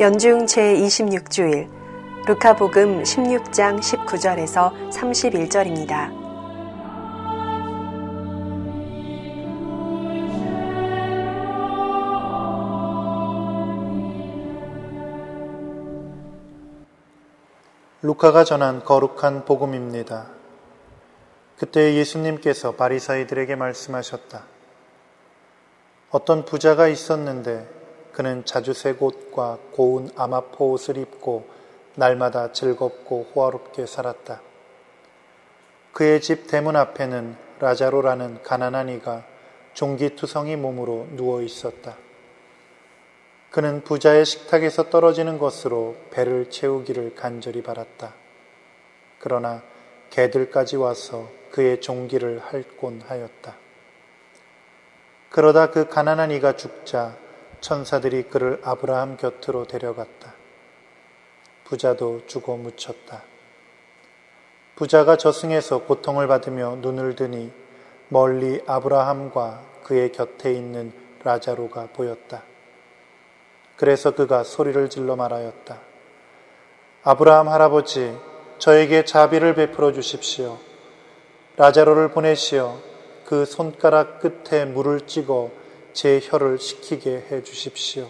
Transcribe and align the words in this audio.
연중 0.00 0.46
제26주일 0.46 1.68
루카복음 2.26 3.02
16장 3.02 3.78
19절에서 3.78 4.90
31절입니다. 4.90 6.10
루카가 18.00 18.44
전한 18.44 18.82
거룩한 18.82 19.44
복음입니다. 19.44 20.28
그때 21.58 21.96
예수님께서 21.96 22.76
바리사이들에게 22.76 23.56
말씀하셨다. 23.56 24.42
어떤 26.10 26.46
부자가 26.46 26.88
있었는데 26.88 27.81
그는 28.12 28.44
자주색 28.44 29.02
옷과 29.02 29.58
고운 29.72 30.10
아마포 30.16 30.72
옷을 30.72 30.98
입고 30.98 31.48
날마다 31.94 32.52
즐겁고 32.52 33.30
호화롭게 33.34 33.86
살았다. 33.86 34.40
그의 35.92 36.20
집 36.20 36.46
대문 36.46 36.76
앞에는 36.76 37.36
라자로라는 37.58 38.42
가난한 38.42 38.88
이가 38.88 39.24
종기투성이 39.74 40.56
몸으로 40.56 41.06
누워 41.12 41.42
있었다. 41.42 41.96
그는 43.50 43.82
부자의 43.84 44.24
식탁에서 44.24 44.88
떨어지는 44.88 45.38
것으로 45.38 45.96
배를 46.10 46.48
채우기를 46.48 47.14
간절히 47.14 47.62
바랐다. 47.62 48.14
그러나 49.18 49.62
개들까지 50.10 50.76
와서 50.76 51.28
그의 51.50 51.80
종기를 51.80 52.40
핥곤 52.40 53.02
하였다. 53.06 53.56
그러다 55.28 55.70
그 55.70 55.86
가난한 55.86 56.30
이가 56.30 56.56
죽자 56.56 57.16
천사들이 57.62 58.24
그를 58.24 58.60
아브라함 58.64 59.16
곁으로 59.16 59.66
데려갔다. 59.66 60.34
부자도 61.64 62.26
죽어 62.26 62.56
묻혔다. 62.56 63.22
부자가 64.74 65.16
저승에서 65.16 65.84
고통을 65.84 66.26
받으며 66.26 66.76
눈을 66.80 67.14
드니 67.14 67.52
멀리 68.08 68.60
아브라함과 68.66 69.62
그의 69.84 70.10
곁에 70.12 70.52
있는 70.52 70.92
라자로가 71.22 71.88
보였다. 71.92 72.42
그래서 73.76 74.10
그가 74.10 74.42
소리를 74.42 74.90
질러 74.90 75.14
말하였다. 75.14 75.78
아브라함 77.04 77.48
할아버지, 77.48 78.16
저에게 78.58 79.04
자비를 79.04 79.54
베풀어 79.54 79.92
주십시오. 79.92 80.58
라자로를 81.56 82.10
보내시어 82.10 82.78
그 83.24 83.44
손가락 83.44 84.20
끝에 84.20 84.64
물을 84.64 85.06
찍어 85.06 85.61
제 85.92 86.20
혀를 86.22 86.58
식히게 86.58 87.26
해 87.30 87.42
주십시오. 87.42 88.08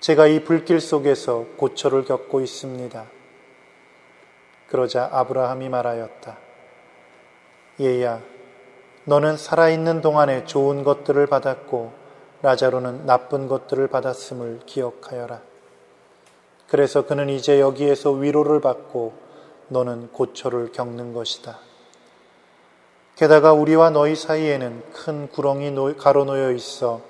제가 0.00 0.26
이 0.26 0.44
불길 0.44 0.80
속에서 0.80 1.46
고초를 1.56 2.04
겪고 2.04 2.40
있습니다. 2.40 3.06
그러자 4.68 5.08
아브라함이 5.12 5.68
말하였다. 5.68 6.38
얘야, 7.80 8.20
너는 9.04 9.36
살아있는 9.36 10.02
동안에 10.02 10.44
좋은 10.44 10.84
것들을 10.84 11.26
받았고 11.26 11.92
라자로는 12.42 13.06
나쁜 13.06 13.48
것들을 13.48 13.88
받았음을 13.88 14.60
기억하여라. 14.66 15.40
그래서 16.68 17.06
그는 17.06 17.30
이제 17.30 17.60
여기에서 17.60 18.10
위로를 18.12 18.60
받고 18.60 19.14
너는 19.68 20.12
고초를 20.12 20.72
겪는 20.72 21.14
것이다. 21.14 21.67
게다가 23.18 23.52
우리와 23.52 23.90
너희 23.90 24.14
사이에는 24.14 24.80
큰 24.92 25.26
구렁이 25.26 25.96
가로놓여 25.96 26.52
있어 26.52 27.00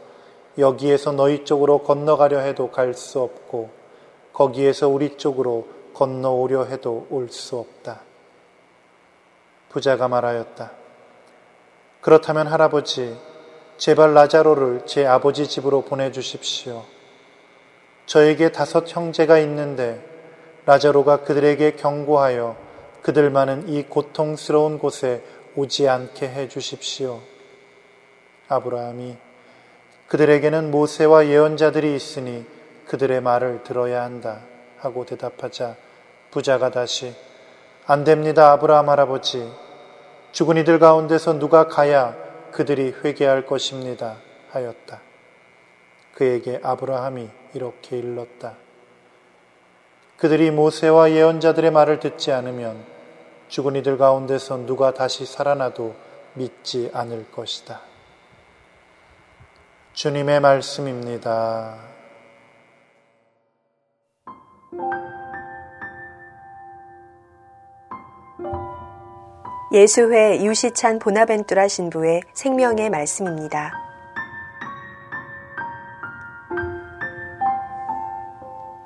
여기에서 0.56 1.12
너희 1.12 1.44
쪽으로 1.44 1.80
건너가려 1.80 2.38
해도 2.38 2.70
갈 2.70 2.94
수 2.94 3.20
없고 3.20 3.68
거기에서 4.32 4.88
우리 4.88 5.18
쪽으로 5.18 5.68
건너오려 5.92 6.64
해도 6.64 7.06
올 7.10 7.28
수 7.28 7.58
없다. 7.58 8.00
부자가 9.68 10.08
말하였다. 10.08 10.70
그렇다면 12.00 12.46
할아버지, 12.46 13.14
제발 13.76 14.14
라자로를 14.14 14.86
제 14.86 15.04
아버지 15.04 15.46
집으로 15.46 15.82
보내주십시오. 15.82 16.84
저에게 18.06 18.50
다섯 18.50 18.84
형제가 18.88 19.38
있는데 19.40 20.02
라자로가 20.64 21.18
그들에게 21.18 21.72
경고하여 21.72 22.56
그들만은 23.02 23.68
이 23.68 23.82
고통스러운 23.82 24.78
곳에 24.78 25.22
오지 25.58 25.88
않게 25.88 26.28
해 26.28 26.46
주십시오. 26.46 27.20
아브라함이 28.46 29.16
그들에게는 30.06 30.70
모세와 30.70 31.26
예언자들이 31.26 31.96
있으니 31.96 32.46
그들의 32.86 33.20
말을 33.20 33.64
들어야 33.64 34.04
한다 34.04 34.42
하고 34.78 35.04
대답하자 35.04 35.74
부자가 36.30 36.70
다시 36.70 37.12
안 37.86 38.04
됩니다 38.04 38.52
아브라함 38.52 38.88
할아버지 38.88 39.50
죽은 40.30 40.58
이들 40.58 40.78
가운데서 40.78 41.40
누가 41.40 41.66
가야 41.66 42.14
그들이 42.52 42.94
회개할 43.02 43.44
것입니다 43.44 44.18
하였다. 44.50 45.00
그에게 46.14 46.60
아브라함이 46.62 47.28
이렇게 47.54 47.98
일렀다. 47.98 48.54
그들이 50.18 50.52
모세와 50.52 51.10
예언자들의 51.10 51.72
말을 51.72 51.98
듣지 51.98 52.30
않으면 52.30 52.97
죽은 53.48 53.76
이들 53.76 53.98
가운데서 53.98 54.66
누가 54.66 54.92
다시 54.92 55.24
살아나도 55.24 55.94
믿지 56.34 56.90
않을 56.92 57.30
것이다. 57.32 57.80
주님의 59.94 60.40
말씀입니다. 60.40 61.78
예수회 69.72 70.44
유시찬 70.44 70.98
보나벤뚜라 70.98 71.68
신부의 71.68 72.22
생명의 72.32 72.88
말씀입니다. 72.90 73.87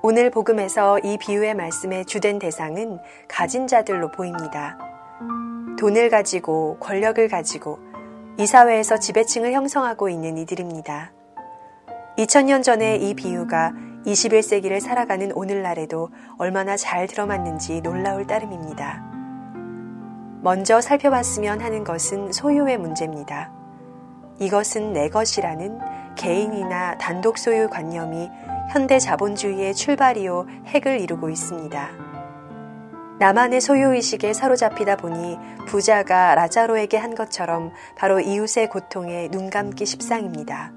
오늘 0.04 0.30
복음에서 0.30 0.98
이 0.98 1.16
비유의 1.16 1.54
말씀의 1.54 2.06
주된 2.06 2.40
대상은 2.40 2.98
가진 3.28 3.68
자들로 3.68 4.10
보입니다. 4.10 4.76
돈을 5.78 6.10
가지고 6.10 6.76
권력을 6.80 7.28
가지고 7.28 7.78
이 8.36 8.44
사회에서 8.44 8.98
지배층을 8.98 9.52
형성하고 9.52 10.08
있는 10.08 10.38
이들입니다. 10.38 11.12
2000년 12.18 12.64
전에 12.64 12.96
이 12.96 13.14
비유가 13.14 13.72
21세기를 14.04 14.80
살아가는 14.80 15.30
오늘날에도 15.36 16.10
얼마나 16.36 16.76
잘 16.76 17.06
들어맞는지 17.06 17.80
놀라울 17.82 18.26
따름입니다. 18.26 19.04
먼저 20.42 20.80
살펴봤으면 20.80 21.60
하는 21.60 21.84
것은 21.84 22.32
소유의 22.32 22.76
문제입니다. 22.78 23.52
이것은 24.40 24.94
내 24.94 25.08
것이라는 25.08 25.78
개인이나 26.16 26.98
단독 26.98 27.38
소유 27.38 27.68
관념이 27.70 28.28
현대 28.70 28.98
자본주의의 28.98 29.74
출발이요 29.74 30.46
핵을 30.66 31.00
이루고 31.00 31.30
있습니다. 31.30 31.90
나만의 33.18 33.60
소유의식에 33.60 34.32
사로잡히다 34.32 34.96
보니 34.96 35.38
부자가 35.68 36.34
라자로에게 36.34 36.96
한 36.96 37.14
것처럼 37.14 37.72
바로 37.96 38.18
이웃의 38.20 38.68
고통에 38.68 39.28
눈 39.28 39.50
감기 39.50 39.86
십상입니다. 39.86 40.72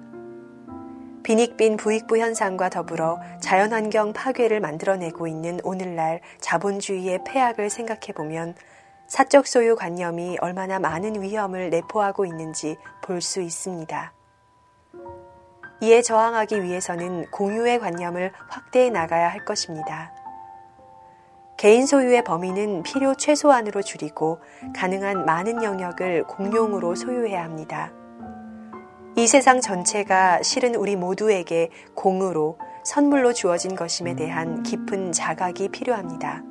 빈익빈 1.23 1.77
부익부 1.77 2.19
현상과 2.19 2.69
더불어 2.69 3.19
자연환경 3.41 4.13
파괴를 4.13 4.59
만들어내고 4.59 5.25
있는 5.25 5.59
오늘날 5.63 6.21
자본주의의 6.39 7.23
폐악을 7.25 7.71
생각해보면 7.71 8.53
사적 9.07 9.47
소유 9.47 9.75
관념이 9.75 10.37
얼마나 10.39 10.77
많은 10.79 11.21
위험을 11.21 11.71
내포하고 11.71 12.25
있는지 12.25 12.77
볼 13.01 13.21
수 13.21 13.41
있습니다. 13.41 14.14
이에 15.81 16.01
저항하기 16.01 16.63
위해서는 16.63 17.29
공유의 17.31 17.79
관념을 17.79 18.31
확대해 18.47 18.89
나가야 18.89 19.29
할 19.29 19.43
것입니다. 19.45 20.13
개인 21.57 21.85
소유의 21.85 22.23
범위는 22.23 22.83
필요 22.83 23.15
최소한으로 23.15 23.81
줄이고 23.81 24.39
가능한 24.75 25.25
많은 25.25 25.63
영역을 25.63 26.25
공용으로 26.25 26.95
소유해야 26.95 27.43
합니다. 27.43 27.91
이 29.15 29.27
세상 29.27 29.61
전체가 29.61 30.43
실은 30.43 30.75
우리 30.75 30.95
모두에게 30.95 31.69
공으로 31.93 32.57
선물로 32.83 33.33
주어진 33.33 33.75
것임에 33.75 34.15
대한 34.15 34.63
깊은 34.63 35.13
자각이 35.13 35.69
필요합니다. 35.69 36.43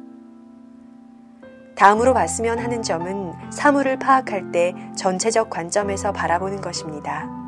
다음으로 1.77 2.15
봤으면 2.15 2.59
하는 2.59 2.83
점은 2.83 3.35
사물을 3.51 3.99
파악할 3.99 4.53
때 4.53 4.75
전체적 4.97 5.51
관점에서 5.51 6.13
바라보는 6.13 6.61
것입니다. 6.61 7.44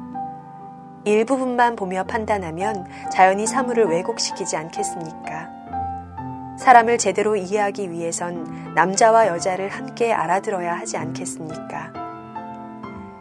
일부분만 1.06 1.76
보며 1.76 2.02
판단하면 2.04 2.84
자연히 3.12 3.46
사물을 3.46 3.84
왜곡시키지 3.86 4.56
않겠습니까? 4.56 5.48
사람을 6.58 6.98
제대로 6.98 7.36
이해하기 7.36 7.92
위해선 7.92 8.74
남자와 8.74 9.28
여자를 9.28 9.68
함께 9.68 10.12
알아들어야 10.12 10.74
하지 10.74 10.96
않겠습니까? 10.96 11.92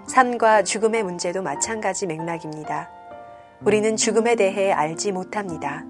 삶과 0.07 0.63
죽음의 0.63 1.03
문제도 1.03 1.43
마찬가지 1.43 2.07
맥락입니다. 2.07 2.89
우리는 3.63 3.95
죽음에 3.95 4.35
대해 4.35 4.71
알지 4.71 5.11
못합니다. 5.11 5.83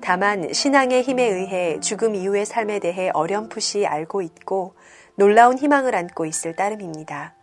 다만 0.00 0.52
신앙의 0.52 1.02
힘에 1.02 1.24
의해 1.24 1.78
죽음 1.78 2.16
이후의 2.16 2.44
삶에 2.44 2.80
대해 2.80 3.10
어렴풋이 3.14 3.86
알고 3.86 4.22
있고 4.22 4.74
놀라운 5.14 5.58
희망을 5.58 5.94
안고 5.94 6.26
있을 6.26 6.56
따름입니다. 6.56 7.34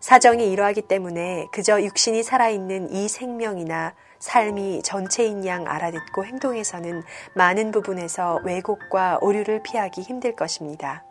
사정이 0.00 0.50
이러하기 0.52 0.82
때문에 0.82 1.48
그저 1.50 1.82
육신이 1.82 2.22
살아있는 2.22 2.92
이 2.92 3.08
생명이나 3.08 3.94
삶이 4.20 4.82
전체인 4.82 5.44
양 5.46 5.66
알아듣고 5.66 6.24
행동에서는 6.24 7.02
많은 7.34 7.70
부분에서 7.70 8.40
왜곡과 8.44 9.18
오류를 9.20 9.62
피하기 9.62 10.02
힘들 10.02 10.34
것입니다. 10.34 11.04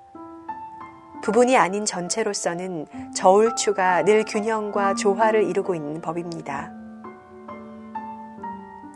부분이 1.22 1.58
아닌 1.58 1.86
전체로서는 1.86 2.86
저울추가 3.16 4.04
늘 4.04 4.24
균형과 4.24 4.96
조화를 4.96 5.44
이루고 5.44 5.76
있는 5.76 6.02
법입니다. 6.02 6.72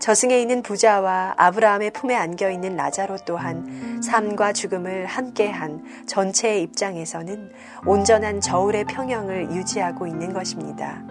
저승에 0.01 0.41
있는 0.41 0.63
부자와 0.63 1.35
아브라함의 1.37 1.91
품에 1.91 2.15
안겨 2.15 2.49
있는 2.49 2.75
라자로 2.75 3.17
또한 3.23 4.01
삶과 4.01 4.51
죽음을 4.51 5.05
함께한 5.05 6.07
전체의 6.07 6.63
입장에서는 6.63 7.51
온전한 7.85 8.41
저울의 8.41 8.85
평형을 8.85 9.51
유지하고 9.51 10.07
있는 10.07 10.33
것입니다. 10.33 11.03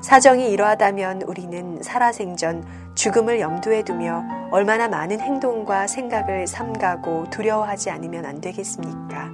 사정이 0.00 0.52
이러하다면 0.52 1.22
우리는 1.22 1.82
살아생전 1.82 2.64
죽음을 2.94 3.40
염두에 3.40 3.82
두며 3.82 4.22
얼마나 4.52 4.86
많은 4.86 5.18
행동과 5.18 5.88
생각을 5.88 6.46
삼가고 6.46 7.30
두려워하지 7.30 7.90
않으면 7.90 8.24
안 8.24 8.40
되겠습니까? 8.40 9.30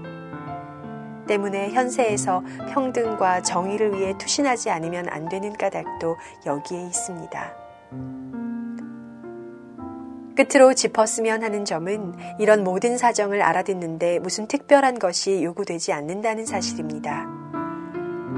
때문에 1.29 1.73
현세에서 1.73 2.43
평등과 2.73 3.43
정의를 3.43 3.93
위해 3.99 4.17
투신하지 4.17 4.71
않으면 4.71 5.09
안 5.11 5.29
되는 5.29 5.53
까닭도 5.53 6.17
여기에 6.47 6.81
있습니다. 6.87 7.66
끝으로 10.37 10.75
짚었으면 10.75 11.43
하는 11.43 11.65
점은 11.65 12.15
이런 12.39 12.63
모든 12.63 12.99
사정을 12.99 13.41
알아듣는데 13.41 14.19
무슨 14.19 14.47
특별한 14.47 14.99
것이 14.99 15.43
요구되지 15.43 15.93
않는다는 15.93 16.45
사실입니다. 16.45 17.27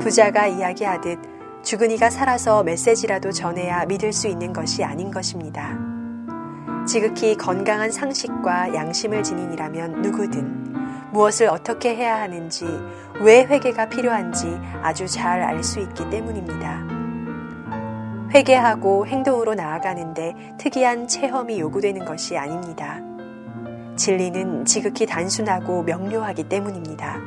부자가 0.00 0.46
이야기하듯 0.46 1.18
죽은 1.64 1.90
이가 1.90 2.08
살아서 2.08 2.62
메시지라도 2.62 3.32
전해야 3.32 3.84
믿을 3.86 4.12
수 4.12 4.28
있는 4.28 4.52
것이 4.52 4.84
아닌 4.84 5.10
것입니다. 5.10 5.76
지극히 6.86 7.36
건강한 7.36 7.90
상식과 7.90 8.74
양심을 8.74 9.22
지닌이라면 9.22 10.02
누구든 10.02 11.10
무엇을 11.12 11.48
어떻게 11.48 11.96
해야 11.96 12.20
하는지, 12.20 12.64
왜 13.20 13.44
회개가 13.44 13.88
필요한지 13.88 14.46
아주 14.82 15.06
잘 15.06 15.42
알 15.42 15.62
수 15.64 15.80
있기 15.80 16.08
때문입니다. 16.10 16.97
회개하고 18.32 19.06
행동으로 19.06 19.54
나아가는데 19.54 20.34
특이한 20.58 21.08
체험이 21.08 21.60
요구되는 21.60 22.04
것이 22.04 22.36
아닙니다. 22.36 23.00
진리는 23.96 24.64
지극히 24.64 25.06
단순하고 25.06 25.82
명료하기 25.82 26.48
때문입니다. 26.48 27.18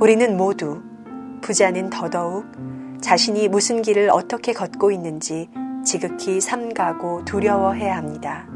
우리는 0.00 0.36
모두, 0.36 0.82
부자는 1.42 1.90
더더욱 1.90 2.46
자신이 3.00 3.48
무슨 3.48 3.82
길을 3.82 4.10
어떻게 4.10 4.52
걷고 4.52 4.90
있는지 4.90 5.50
지극히 5.84 6.40
삼가고 6.40 7.24
두려워해야 7.24 7.96
합니다. 7.96 8.46